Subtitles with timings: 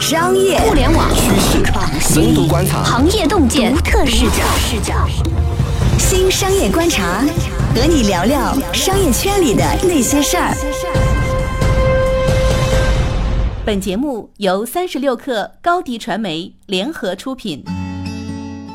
[0.00, 1.64] 商业、互联网、趋势、
[1.98, 4.44] 深度观察、行业洞见、独特视角。
[4.56, 4.94] 视角。
[5.98, 7.24] 新商业观察，
[7.74, 10.54] 和你聊聊商业圈里的那些事儿。
[13.64, 17.64] 本节目由三十六克高低传媒联合出品。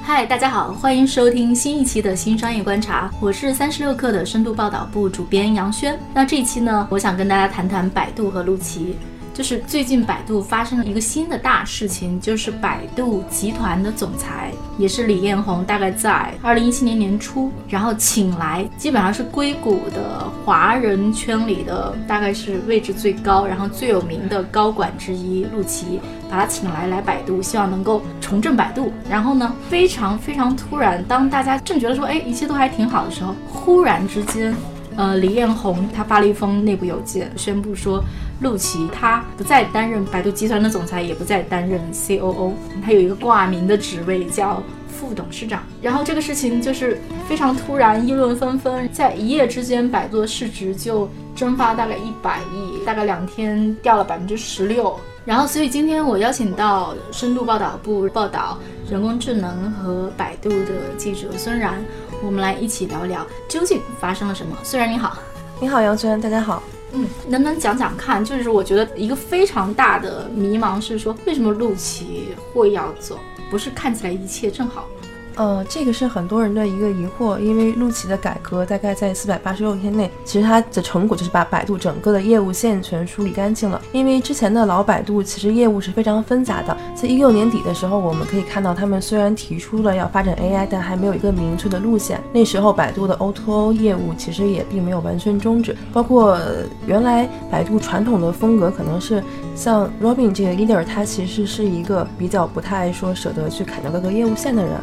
[0.03, 5.97] 嗨，大家好，欢迎收听新一期的新商业观察，我是三十六氪的深度报道部主编杨轩。
[6.13, 8.97] 那这一期呢，我想跟大家谈谈百度和陆琪。
[9.35, 25.99] 就是最近百度发生了一个新的大事情，就是百度集团的总裁也是李彦宏，大概在二零一七年年初，然后请来基本上是硅谷的华人圈里的大概是位置最高，然后最有名的高管之一陆琪，
[26.29, 28.93] 把他请来来百度，希望能够重振百度。
[29.09, 34.55] 然后呢，非常非常突然，当大家正觉得说，哎，一切都还挺好的时候，忽然之间。
[34.97, 38.01] 呃，李彦宏他发了一封内部邮件，宣布说，
[38.41, 42.51] 陆琪他不再担任百度集团的总裁，也不再担任 COO，
[42.83, 45.63] 他有一个挂名的职位叫副董事长。
[45.81, 54.99] 然后这个事情就是非常突然，议论纷纷，在一夜之间，百度的市值就蒸发大概一百亿，大概两天掉了百分之十六。
[55.23, 61.83] 然后，所以今天我邀请到深度报道部报道人工智能和百度的记者孙然。
[62.23, 64.57] 我们来一起聊聊究竟发生了什么。
[64.61, 65.17] 虽然你好，
[65.59, 66.61] 你好杨轩，大家好。
[66.95, 68.23] 嗯，能不能讲讲看？
[68.23, 73.19] 就是我觉得一个非常大的迷茫是说，为什么陆琪会要走？
[73.51, 74.87] 不是看起来一切正好。
[75.35, 83.81] 呃，这个是很多人的一个疑惑，因为陆琪的改革大概在四百八十六天内，其实它的成果就是把百度整个的业务线全梳理干净了。
[83.91, 92.21] 因为之前的老百度其实业务是非常纷杂的，在一六年底的时候，我们可以看到他们虽然提出了要发展 AI，但还没有一个明确的路线。
[92.31, 96.39] 那时候百度的 O2O 业务其实也并没有完全终止，包括
[96.87, 99.21] 原来百度传统的风格可能是
[99.53, 104.73] 像 Robin 这个 leader，他其实是一个比较不太说舍得去砍掉各个业务线的人。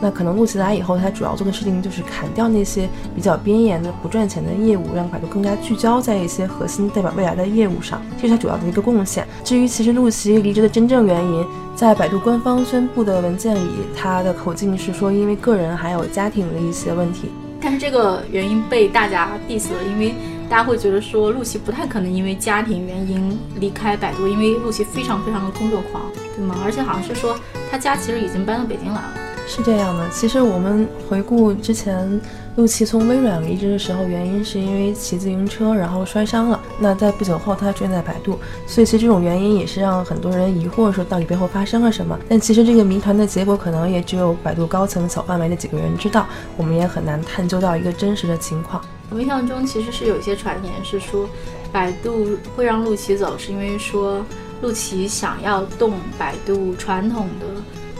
[0.00, 9.26] 那可能陆琪来以后，他主要做的事情就是砍掉那些比较边缘的不赚钱的业务，让百度更加聚焦在一些核心代表未来的业务上，这是他主要的一个贡献。
[9.42, 13.60] 至于其实陆琪离职的真正原因，在百度官方宣布的文件里，
[13.96, 17.30] 他的口径是说因为个人还有家庭的一些问题。
[17.60, 20.14] 但是这个原因被大家 diss 了，因为
[20.54, 26.04] 大家会觉得说陆琪不太可能因为家庭原因离开百度，因为陆琪非常非常的工作狂，
[26.36, 26.54] 对吗？
[26.64, 27.36] 而且好像是说
[27.68, 29.14] 他家其实已经搬到北京来了。
[29.48, 32.20] 是这样的，其实我们回顾之前，
[32.54, 36.60] 陆琪从微软离职的时候，原因是因为骑自行车然后摔伤了。
[36.78, 42.16] 那在不久后，他出现在百度，所以其实这种原因也是让很多人疑惑，说到底背后发生了什么。
[42.28, 48.80] 但其实这个谜团的结果，可能也只有百度高层小范围的几个人知道，我们也很难探究到一个真实的情况。
[49.10, 51.28] 我印象中，其实是有一些传言是说，
[51.72, 54.24] 百度会让陆琪走，是因为说
[54.62, 57.46] 陆琪想要动百度传统的。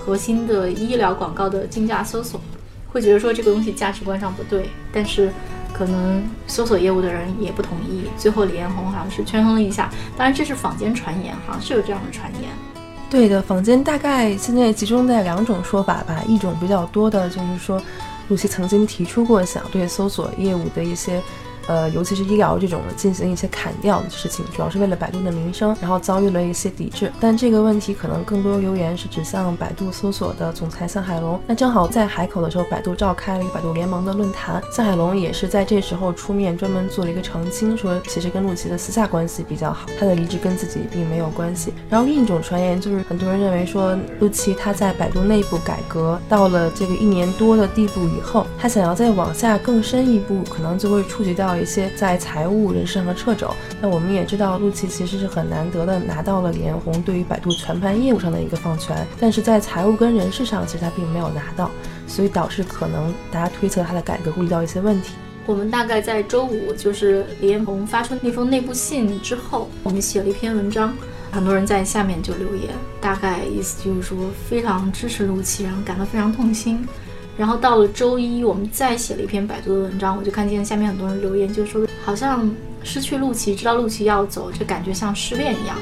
[0.07, 2.39] 核心的医疗广告的竞价搜索，
[2.93, 5.33] 会觉得说这个东西价值观上不对，但是
[5.73, 8.03] 可能搜索业务的人也不同意。
[8.19, 12.51] 最后李彦宏好像是权衡了一下，当然这是坊间传言哈，是有这样的传言。
[13.09, 17.81] 对的，坊间大概现在集中在两种说法吧，一种比较多的就是说，
[18.29, 21.23] 露西曾经提出过想对搜索业务的一些。
[21.69, 27.11] 呃，尤其是医疗这种进行一些砍掉的事情，主要是为了百度的名声，然后遭遇了一些抵制。
[27.21, 31.41] 但这个问题可能更多留言是指向百度搜索的总裁向海龙。
[31.47, 41.73] 那正好在海口的时候，百度召开了一个百度联盟的论坛，向海龙也是在这时候出面专门做了一个澄清，说其实跟陆琪的私下关系比较好，他的离职跟自己并没有关系。
[41.89, 51.54] 然后另一种传言就是，很多人认为说陆琪他在百度内部改革到了这个一年多的地步以后，他想要再往下更深一步，可能就会触及到。
[51.57, 61.71] 一些在财务人事上的掣肘，那我们也知道，陆琪其实是很难得的拿到了李彦宏对于百度全盘业务上的一个放权，但是在财务跟人事上，其实他并没有拿到，
[62.07, 65.15] 所以导致可能大家推测他的改革会遇到一些问题。
[65.47, 70.95] 我们大概在周五，就是李彦宏发出那封内部信之后，我们写了一篇文章，
[71.31, 74.17] 很多人在下面就留言，大概意思就是说
[74.49, 76.87] 非常支持陆琪，然后感到非常痛心。
[77.37, 82.49] 然后到了周一，我们再写了一篇百度的文章，我就看见下面很多人留言，就说好像
[82.83, 85.77] 失去陆琪，知道陆琪要走，这感觉像失恋一样。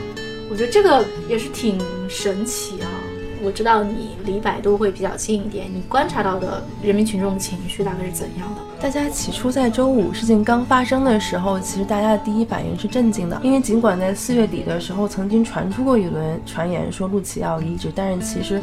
[0.51, 1.79] 我觉得这个也是挺
[2.09, 2.89] 神奇啊。
[3.43, 8.61] 我知道你离百度会比较近一点，你观察到的人民群众的情绪大概是怎样的？
[8.81, 18.61] 大家起初在周五事情刚发生的时候，其实大家的第一反应是震惊的，因为尽管在四月底的时候曾经传出过一轮传言说陆琪要离职，但是其实。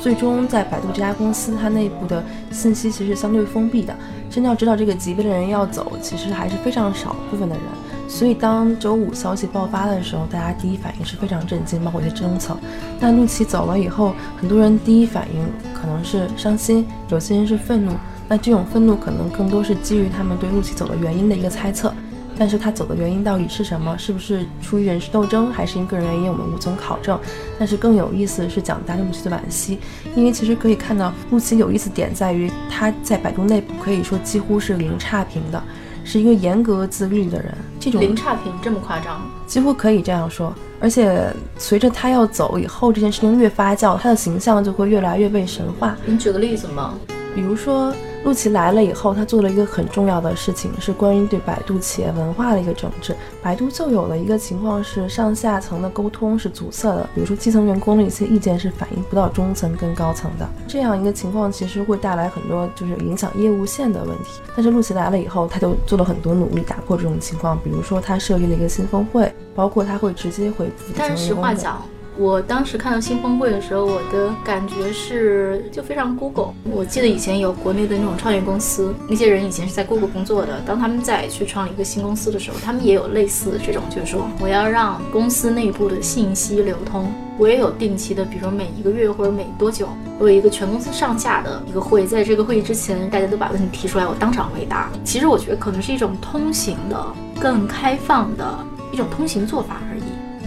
[0.00, 3.94] 最终，在百度这家公司，它内部的信息其实相对封闭的。
[4.28, 7.64] 真的要知道这个级别的人要走，其实还是非常少部分的人。
[8.08, 12.56] 所以当周五消息爆发的时候，大家第一反应是非常震惊，包括一些争层。
[13.00, 15.44] 那陆琪走了以后，很多人第一反应
[15.74, 17.92] 可能是伤心，有些人是愤怒。
[18.28, 21.92] 那这种愤怒可能更多是基于他们对陆琪走的原因的一个猜测。
[22.38, 23.96] 但是他走的原因到底是什么？
[23.98, 26.28] 是不是出于人事斗争，还是因个人原因？
[26.28, 27.18] 我们无从考证。
[27.58, 29.78] 但是更有意思是讲大陆琪的惋惜，
[30.16, 35.62] 因为其实可以看到陆琪有意思点在于他在百度内部可以说几乎是零差评的，
[36.04, 37.54] 是一个严格自律的人。
[37.80, 39.20] 这种零差评这么夸张？
[39.46, 40.52] 几乎可以这样说。
[40.80, 45.96] 而且随着他要走以后，这件事情越发酵，他的形象就会越来越被神化。
[46.04, 46.94] 你举个例子吗？
[47.34, 47.92] 比如说。
[48.24, 53.16] 陆琪来了以后，他做了一个很重要的事情，是关于对百度企业文化的一个整治。
[53.42, 64.40] 百度就有了一个情况是上下层的沟通是阻塞的，比如说基层员工的一些意见是反映不到中层跟高层的，这样一个情况其实会带来很多就是影响业务线的问题。
[64.54, 70.92] 但是陆琪来了以后，他就做了很多努力打破这种情况，比如说他设立了一个新峰会，包括他会直接回复。
[70.96, 71.82] 但实话讲。
[72.18, 76.52] 我当时看到新峰会的时候，我的感觉是就非常 Google。
[76.70, 80.60] 我记得以前有国内的那种创业公司，那些人以前是在 Google 工作的。
[80.66, 87.10] 当他们在去创立一个新公司的时候，他们也有类似这种，就是说我要让公司内部的信息流通。
[87.38, 89.88] 我也有定期的，比如说每一个月或者每多久，
[90.18, 94.90] 我有一个全公司上下的一个会，在这个会议之前，大家都把问题提出来，我当场回答。
[95.02, 97.04] 其实我觉得可能是一种通行的、
[97.40, 98.58] 更开放的
[98.92, 99.80] 一种通行做法。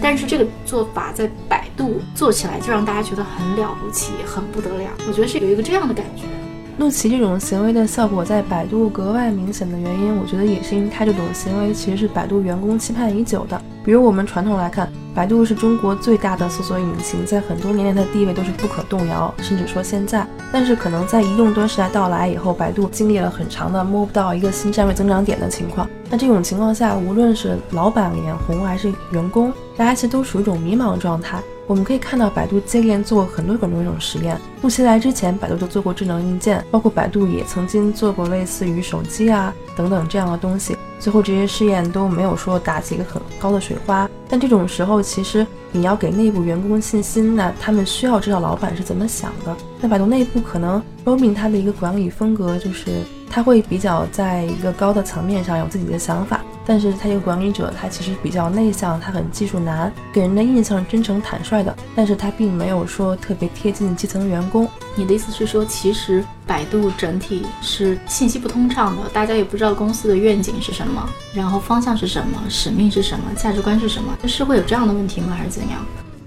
[0.00, 4.90] 但是这个做法在百度做起来就让大家觉得很了不起，很不得了。
[5.08, 6.24] 我觉得是有一个这样的感觉。
[6.78, 13.60] 陆琪这种行为的效果在百度格外明显的原因，我觉得也是因为他这种行为其实是百度员工期盼已久的。
[13.86, 20.26] 比如我们传统来看，百度是中国最大的搜索引擎，在很多年来的地位都是不可动摇，甚至说现在。
[20.52, 25.88] 但是可能在移动端时代到来以后，百度经历了很长的摸不到一个新站位增长点的情况。
[26.10, 31.40] 那这种情况下，无论是老板脸红还是员工，大家其实都属于一种迷茫状态。
[31.68, 34.36] 我们可以看到，百度接连做很多很多种实验。
[34.62, 40.75] 陆琪来之前，百度就做过智能硬件，包括百度也曾经做过类似于手机啊等等这样的东西。
[41.06, 44.10] 最后这些试验都没有说打起一个很高的水花。
[44.28, 49.56] 但这种时候，其实你要给内部员工信心，那他们需要知道老板是怎么想的。
[49.80, 53.02] 那百度内部可能 Robin 他的一个管理风格就是。
[53.28, 64.66] 他会比较在一个高的层面上有自己的想法，但是他一个管理者，他其实比较内向，他很技术男，给人的印象真诚坦率的，但是他并没有说特别贴近基层员工。
[64.96, 75.36] 你的意思是说，其实百度整体是信息不通畅的，大家也不知道公司的愿景是什么，然后方向是什么，使命是什么，价值观是什么，是会有这样的问题吗？
[75.36, 75.84] 还是怎样？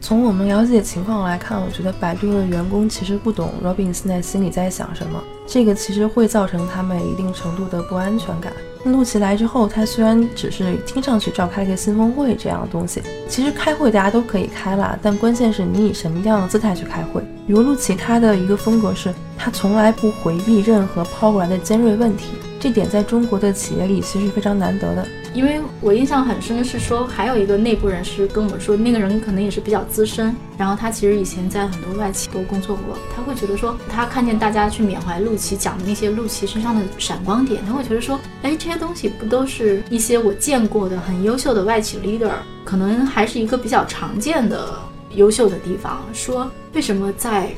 [0.09, 8.51] 从我们了解情况来看，我觉得百度的员工其实不懂 Robin 现在心里在想什么，这个其实会造成他们一定程度的不安全感。
[8.85, 17.21] 陆琪来之后，他虽然只是听上去召开了一个新峰会这样的东西，其实开会大家都可以开了，但关键是你以什么样的姿态去开会。
[17.45, 22.29] 比如陆琪他的一个风格是，他从来不回避任何抛过来的尖锐问题，
[22.59, 25.07] 这点在中国的企业里其实非常难得的。
[25.31, 42.31] 因为我印象很深的是说，还有一个内部人士跟我说，那个人可能也是比较资深，然后他其实以前在很多外企都工作过，他会觉得说，他看见大家去缅怀陆琪讲的那些陆琪身上的闪光点，他会觉得说，哎，这些东西不都是一些我见过的很优秀的外企 leader，
[42.65, 44.79] 可能还是一个比较常见的
[45.13, 46.03] 优秀的地方。
[46.11, 47.51] 说为什么在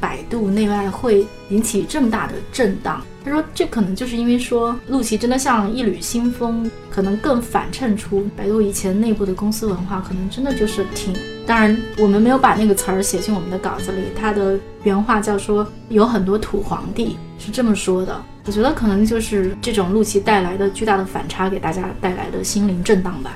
[0.00, 3.02] 百度内外会引起这么大的震荡？
[3.28, 11.14] 他说：“这可能就是因为说，陆琪真的像一缕新风，可能更反衬出百度以前内部的公司文化，可能真的就是挺……
[11.46, 13.98] 当然，我们没有把那个词儿写进我们的稿子里。
[14.18, 18.20] 他的原话叫说，有很多土皇帝是这么说的。
[18.46, 23.32] 我觉得可能就是这种陆琪带来的巨大的反差，给大家带来的心灵震荡吧。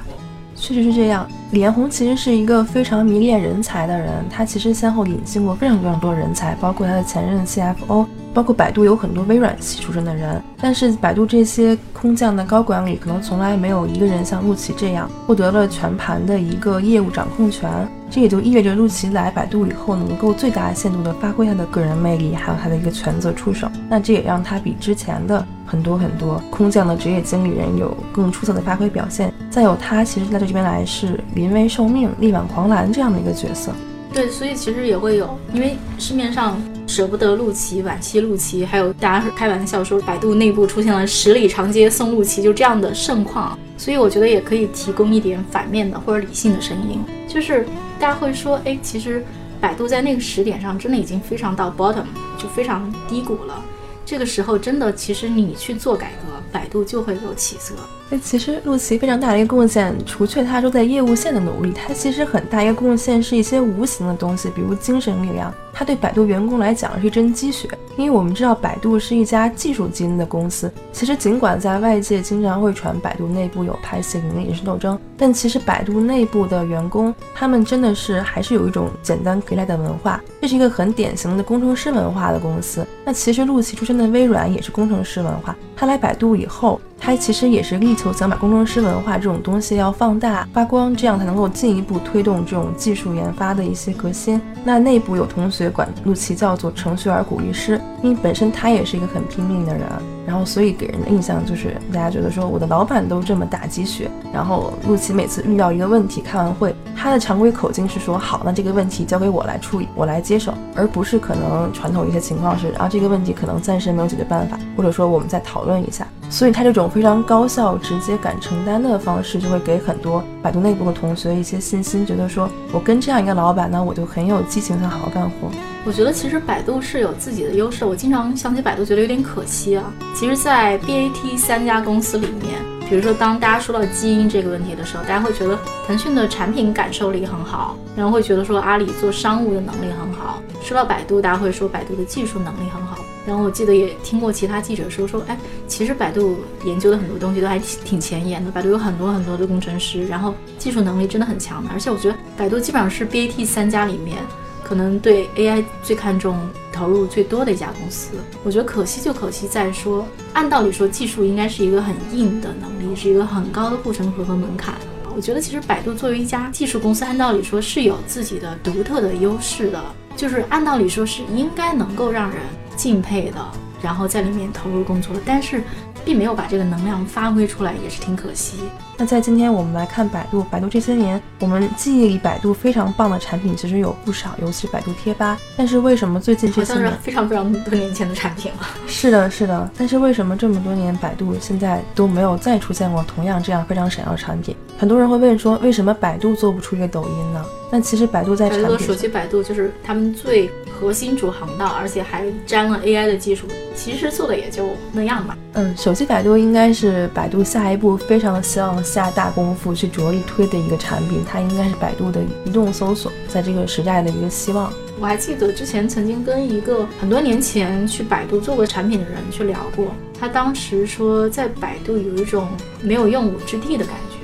[0.54, 1.28] 确实是这样。
[1.50, 17.70] 李彦宏其实是一个非常迷恋人才的人，他其实先后引进过非常非常多人才，包括他的前任 CFO。”包括百度有很多微软系出身的人，但是百度这些空降的高管里，可能从来没有一个人像陆琪这样获得了全盘的一个业务掌控权。
[18.10, 23.66] 这也就意味着陆琪来百度以后，能够最大限度地发挥他的个人魅力，还有他的一个权责出手。
[23.88, 29.32] 那这也让他比之前的很多很多空降的职业经理人有更出色的发挥表现。
[29.50, 33.72] 再有他其实来到这边来是临危受命、力挽狂澜这样的一个角色。
[34.12, 43.58] 对，所以其实也会有，因为市面上舍不得陆琪、惋惜陆琪，还有大家开玩笑说百度内部出现了十里长街送陆琪，就这样的盛况。
[43.78, 47.66] 所以我觉得也可以提供一点反面的或者理性的声音，就是
[47.98, 49.24] 大家会说，哎，其实
[49.60, 52.04] 百度在那个时点上真的已经非常到 bottom，
[52.38, 53.64] 就非常低谷了。
[54.04, 57.74] 这个时候真的，其实你去做改革，百度就会有起色。
[58.18, 65.52] 其实陆琪非常大的一个贡献，除却他说在业务线的努力，他其实很大一个贡献是一些无形的东西，比如精神力量。
[65.74, 67.66] 他对百度员工来讲是一针鸡血，
[67.96, 70.70] 因为我们知道百度是一家技术基因的公司。
[70.92, 82.86] 其实尽管在外界经常会传百度内部有拍戏、盈利、也是斗争，但其实百度内部的员工，他们真的是还是有一种简单给来的文化，这是一个很典型的工程师文化的公司。
[83.02, 86.78] 那其实陆琪出身的微软也是工程师文化，他来百度以后。
[87.04, 94.40] 他其实也是力求想把工程师文化这种东西要放大发光，这样才能够进一步推动这种技术研发的一些革新。
[94.62, 99.82] 那内部有同学管陆琪叫做程序员鼓励师，因为本身他也是一个很拼命的人，
[100.24, 104.08] 然后所以给人的印象就是大家觉得说我的老板都这么打鸡血。
[104.32, 116.06] 然后陆琪每次遇到一个问题，开完会，他的常规口径是说好，那这个问题交给我来处理，我来接手，而不是可能传统一些情况是啊这个问题可能暂时没有解决办法，或者说我们再讨论一下。
[116.32, 125.50] 所以他这种非常高效、直接、敢承担的方式，就会给很多百度内部的同学一些信心，觉得说我跟这样一个老板呢，我就很有激情，想好好干活。
[125.84, 129.92] 我觉得其实百度是有自己的优势，我经常想起百度，觉得有点可惜啊。
[130.16, 132.62] 其实，在 BAT 三家公司里面。
[132.88, 140.42] 比如说，当大家说到基因这个问题的时候，大家会觉得腾讯的产品感受力很好，然后会觉得说阿里做商务的能力很好。
[140.62, 142.98] 说到百度，大家会说百度的技术能力很好。
[143.26, 148.50] 然后我记得也听过其他记者说说，哎，其实百度研究的很多东西都还挺挺前沿的。
[148.50, 151.70] 百度有很多很多的工程师，然后技术能力真的很强的。
[151.72, 154.18] 而且我觉得百度基本上是 BAT 三家里面。
[154.64, 156.38] 可能对 AI 最看重、
[156.72, 158.12] 投入最多的一家公司，
[158.42, 164.74] 我觉得可惜就可惜在说，按道理说技术应该是一个很硬的能力，是一个很高的护城河和门槛。
[165.14, 169.82] 我觉得其实百度作为一家技术公司，按道理说是有自己的独特的优势的，
[170.16, 172.38] 就是按道理说是应该能够让人
[172.76, 173.38] 敬佩的，
[173.82, 175.62] 然后在里面投入工作，但是。
[176.04, 178.58] 并没有把这个能量发挥出来，也是挺可惜。
[179.02, 185.36] 那在今天我们来看百度，百度这些年，我们记忆里百度非常棒的产品其实有不少，尤其是百度贴吧。
[185.56, 188.68] 但是为什么最近这些年非常非常多年前的产品了？
[188.86, 189.68] 是的，是的。
[189.76, 194.54] 但是为什么这么多年百度现在都没有再出现过同样这样非常闪耀的产品？
[194.78, 197.44] 很多人会问说，为什么百度做不出一个抖音呢？
[197.72, 205.36] 那其实百度在产品，手机百度就是他们最核心主航道，而且还沾了 AI 的技术，其实做的也就那样吧。
[205.54, 214.70] 嗯，手机百度应该是百度下一步非常希望下大功夫去着力推的一个产品，它应该是百度的移动搜索在这个时代的一个希望。
[215.00, 219.86] 我还记得之前曾经跟一个很多年前去百度做过产品的人去聊过，
[220.20, 222.46] 他当时说在百度有一种
[222.82, 224.18] 没有用武之地的感觉。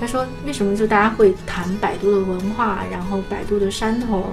[0.00, 4.24] 他说：“为什么就大家会谈百度的文化，然后百度的山头，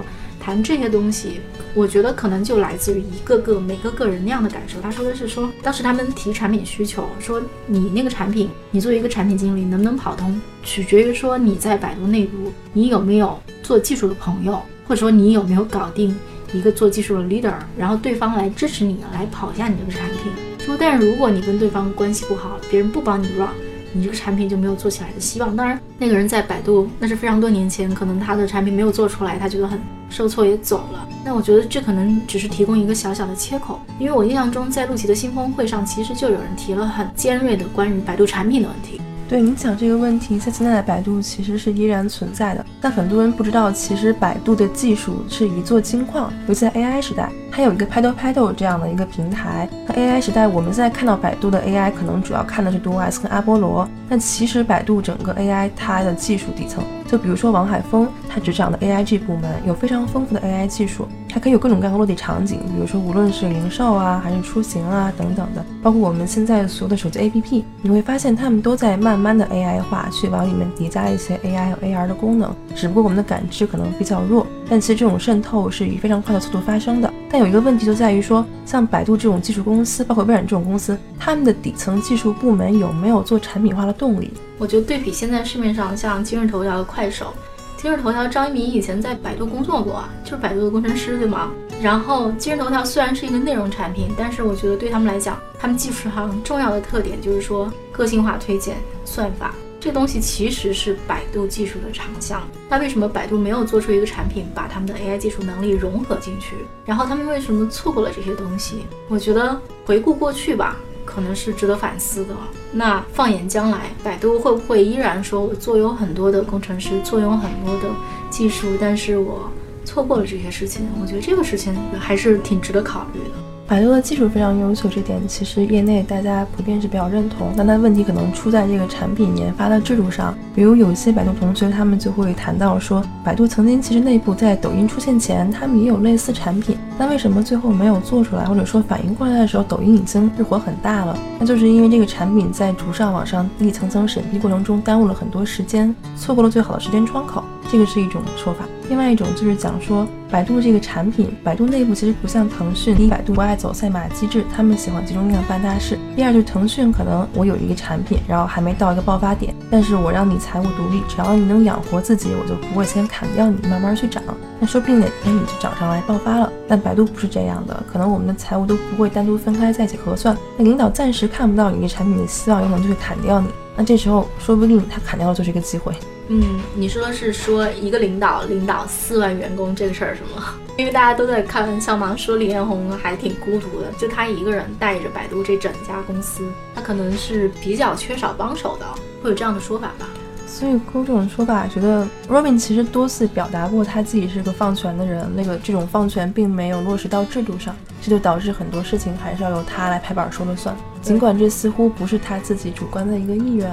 [0.42, 1.40] 谈这些东西？
[1.74, 16.14] 我觉得可能就来自于一个个每个个人那样的感受。”他说的是说，当时他们提产品需求，说你那个产品，你作为一个产品经理能不能跑通，取决于说你在百度内部你有没有做技术的朋友，或者说你有没有搞定
[16.52, 20.32] 一个做技术的 leader，然后对方来支持你来跑一下你这个产品。
[20.60, 23.50] 说，但是如果你跟对方关系不好，别人不帮你 run。
[23.94, 25.56] 你这个产品就没有做起来的希望。
[25.56, 29.80] 当然，那个人在百度那是非常多年前，可能他的产品没有做出来，他觉得很
[30.10, 31.08] 受挫也走了。
[31.24, 39.02] 那我觉得这可能只是提供一个小小的切口，因为我印象中在陆琪的新峰会上，其实就有人提了很尖锐的关于百度产品的问题。
[39.30, 47.32] 对你讲这个问题，在现在的百度其实是依然存在的，但很多人不知道，其实百度的技术是一座金矿，尤其在 AI 时代。
[47.52, 49.68] 它有一个 Paddle Paddle 这样的一个平台。
[49.86, 53.88] 那 AI 时代，我们现在看到百度的 AI，可能主要看的是 DOS 跟阿波罗。
[54.10, 72.54] 但其实百度整个 AI 它的技术底层，就比如说王海峰，他执掌的 AIG 部门有非常丰富的 AI 技术，它可以有各种各样的落地场景，比如说无论是零售啊，还是出行啊等等的，包括我们现在所有的手机 APP，你会发现他们都在慢慢的 AI 化，去往里面叠加一些 AI 和 AR 的功能。
[72.76, 77.11] 只不过我们的感知可能比较弱，但其实这种渗透是以非常快的速度发生的。
[77.32, 84.34] 但有一个问题就在于说，像百度这种技术公司，包括微软这种公司，他们的底层技术部门有没有做产品化的动力？
[84.58, 87.34] 我觉得对比现在市面上像今日头条的、快手，
[87.78, 91.52] 今日头条张一鸣以前在百度工作过，就是百度的工程师，对吗？
[91.82, 99.56] 然后今日头条虽然是一个内容产品，但是我觉得对他们来讲，他们技术上重要的特点就是说个性化推荐算法。
[99.82, 106.56] 这东西其实是百度技术的长项，那为什么百度没有做出一个产品，把他们的 AI 技术能力融合进去？
[106.86, 108.86] 然后他们为什么错过了这些东西？
[109.10, 112.36] 我觉得回顾过去吧，可能是值得反思的。
[112.72, 117.90] 那放眼将来，百度会不会依然说我坐拥很多的工程师，坐拥很多的
[118.30, 119.50] 技术，但是我
[119.84, 120.88] 错过了这些事情？
[121.02, 123.51] 我觉得这个事情还是挺值得考虑的。
[123.72, 127.54] 百度的技术非常优秀，这点其实业内大家普遍是比较认同。
[127.56, 130.38] 但它问题可能出在这个产品研发的制度上。
[130.54, 141.18] 比如有一些百度同学，他们就会谈到说，百度曾经其实内部在抖音出现前，他们也有类似产品，但为什么最后没有做出来，或者说反应过来的时候，抖音已经日活很大了？
[141.40, 147.42] 那就是因为这个产品在逐上网上一层层审批过程中耽误了很多时间，错过了最好的时间窗口。
[147.72, 164.22] 这个是一种说法，另外一种就是讲说，百度这个产品，百度内部其实不像腾讯，第一，百度不爱走赛马机制，他们喜欢集中力量办大事；第二，就是腾讯可能我有一个产品，然后还没到一个爆发点，但是我让你财务独立，只要你能养活自己，我就不会先砍掉你，慢慢去涨。
[164.60, 166.52] 那说不定哪天你就涨上来爆发了。
[166.68, 170.36] 但百度不是这样的，可能我们的财务都不会单独分开在一起核算。
[170.58, 173.48] 那领导暂时看不到你这产品的希望，有可能就会砍掉你。
[173.78, 175.94] 那这时候说不定他砍掉的就是一个机会。
[176.34, 180.56] 嗯，你说的是说一个领导领导四万员工这个事儿是吗？
[180.78, 188.86] 因为大家都在开玩笑嘛，说李彦宏还挺孤独的，就他一个人带着百度这整家公司，他可能是比较缺少帮手的，
[189.22, 190.08] 会有这样的说法吧？
[190.48, 203.70] 所以勾这种说法，觉得 Robin 其实多次表达过他自己是个放权的人，那个这种放权并没有落实到制度上，这就导致很多事情还是要由他来拍板说了算，尽管这似乎不是他自己主观的一个意愿。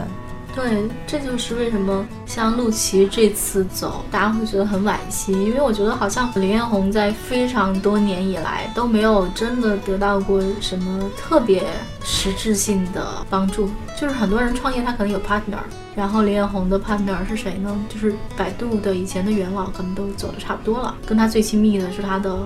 [0.58, 11.62] 对，这就是为什么像陆琪这次走，大家会觉得很惋惜，因为我觉得好像李彦宏在非常多年以来都没有真的得到过什么特别
[12.02, 13.70] 实质性的帮助。
[13.96, 15.62] 就是很多人创业，他可能有 partner，
[15.94, 17.72] 然后李彦宏的 partner 是谁呢？
[17.88, 22.36] 就是百度的以前的元老，可能都走的差不多了，跟他最亲密的是他的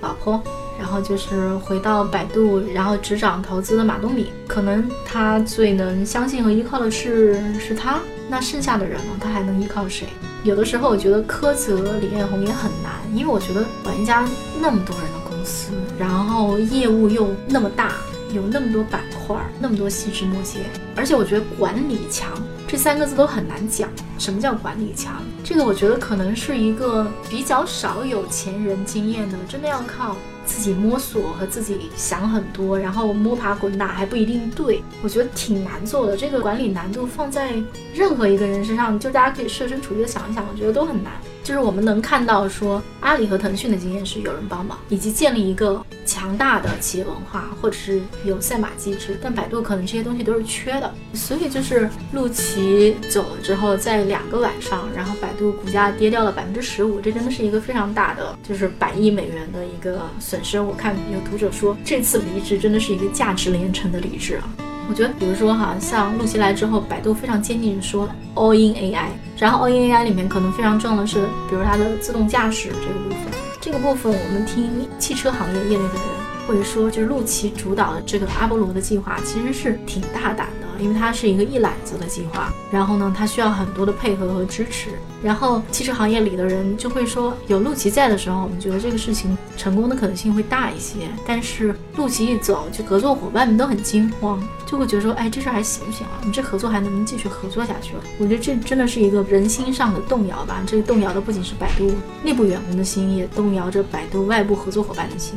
[0.00, 0.40] 老婆。
[0.78, 7.98] 然后就是回到百度，然后执掌投资的马东敏，可能他最能相信和依靠的是是他。
[8.28, 9.12] 那剩下的人呢？
[9.20, 10.08] 他还能依靠谁？
[10.42, 14.28] 有的时候我觉得苛责李彦宏也很难，因为我觉得管一家
[14.60, 17.92] 那么多人的公司，然后业务又那么大，
[18.32, 20.58] 有那么多板块，那么多细枝末节，
[20.96, 22.32] 而且我觉得管理强
[22.66, 23.88] 这三个字都很难讲。
[24.18, 25.22] 什么叫管理强？
[25.44, 30.16] 这个我觉得可能是一个比较少有前人经验的，真的要靠。
[30.46, 36.16] 自己摸索和自己想很多，然后摸爬滚打还不一定对，我觉得挺难做的。
[36.16, 37.60] 这个管理难度放在
[37.92, 41.12] 任何一个人身上，就大家可以设身处地的想一想，我觉得都很难。
[41.46, 49.16] 就是我们能看到说，阿里和腾讯的经验是有人帮忙，以及建立一个强大的企业文化，或者是有赛马机制。
[49.22, 60.58] 但百度可能这些东西都是缺的，所以就是陆琪走了之后，在两个晚上，然后百度股价跌掉了百分之十五，这真的是一个非常大的，就是百亿美元的一个损失。
[60.60, 64.65] 我看有读者说，这次离职真的是一个价值连城的离职啊。
[64.88, 73.18] 我觉得，比如说哈，像陆琪来之后，百度非常坚定说 all in AI，然后 all in AI 里面可能非常重要的是，比如它的自动驾驶这个部分。
[73.60, 76.02] 这个部分我们听汽车行业业内的人
[76.46, 80.65] 或者说，就是陆琪主导的这个阿波罗的计划其实是挺大胆的。
[80.78, 84.90] 因为它是一个一揽子的计划，然后呢，它需要很多的配合和支持。
[85.22, 91.08] 然后汽车行业里的人就会说，有陆琪在的时候，我们觉得这个事情成功的可能性会大一些。
[91.26, 96.18] 但是陆琪一走，就合作伙伴们都很惊慌，就会觉得说，哎，这事还行不行啊？
[96.20, 98.00] 我们这合作还能不能继续合作下去了？
[98.18, 100.62] 我觉得这真的是一个人心上的动摇吧。
[100.66, 101.90] 这个动摇的不仅是百度
[102.22, 105.34] 内部员工的心，也动摇着百度外部合作伙伴的心。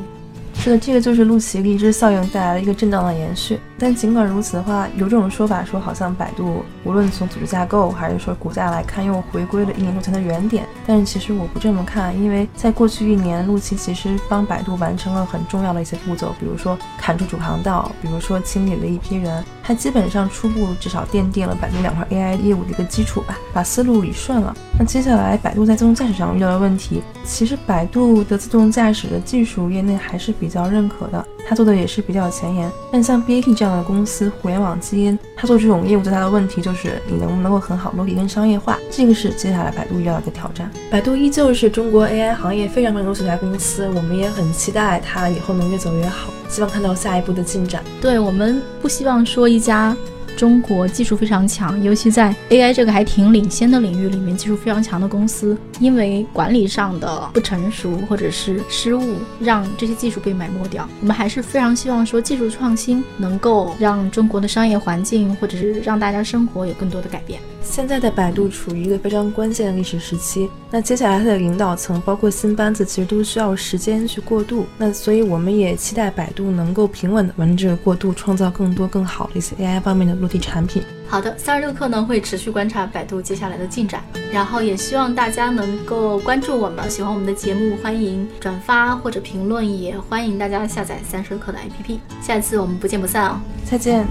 [0.59, 3.57] 是的，这个就是陆琪离职效应带来的一个震荡的延续。
[3.77, 10.67] 但尽管如此的话，有这种说法说，好像百度无论从组织架构还是说股价来看，又回归了一年多前的原点。
[10.85, 24.53] 但是其实我不这么看，因为在过去一年，陆琪其实帮百度完成了很重要的一些步骤，比如说砍出主航道，比如说清理了一批人，它基本上初步至少奠定了百度两块 AI 业务的一个基础吧，把思路理顺了。
[24.77, 31.25] 那接下来百度在自动驾驶上遇到的问题，其实百度的自动驾驶的技术业内还是比较认可的。
[31.47, 40.69] 他做的也是比较前沿，但像 BAT 这样的公司，互联网基因，他做这种业务最大的问题就是你能不能够很好落地跟商业化，这个是接下来百度遇到的一个挑战。
[40.91, 47.83] 百度依旧是中国 AI 行业非常非常优秀的一家公司，我们也很期待它以后能越走越好，希望看到下一步的进展。
[47.99, 49.95] 对我们不希望说一家。
[50.39, 60.87] 中国技术非常强，尤其在 AI 这个还挺领先的领域里面，技术非常强的公司，因为管理上的不成熟或者是失误，让这些技术被埋没掉。
[61.01, 67.37] 我们还是非常希望说，技术创新能够让中国的商业环境或者是让大家生活有更多的改变。
[67.61, 74.65] 现在的百度处于一个非常关键的历史时期，那接下来它的领导层，包括新班子，其实都需要时间去过渡。
[74.77, 80.83] 那所以我们也期待百度能够平稳的完成这个过渡，创造更多更好的一些 AI 方面的路地产品。
[81.07, 91.97] 好的，三十六课呢会持续观察百度接下来的进展，然后也希望大家能够关注我们，喜欢我们的节目，欢迎转发或者评论，也欢迎大家下载三十六课的 APP。
[92.21, 93.39] 下次我们不见不散哦！
[93.65, 94.05] 再见。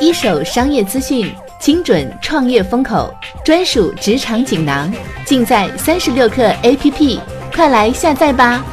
[0.00, 3.12] 一手商业资讯，精准创业风口，
[3.44, 4.90] 专属职场锦囊，
[5.26, 7.18] 尽在三十六课 APP，
[7.52, 8.64] 快来下载吧！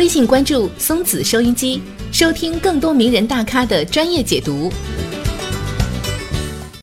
[0.00, 4.72] 微信关注松子收音机，收听更多名人大咖的专业解读。